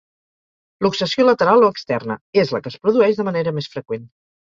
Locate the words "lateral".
1.27-1.67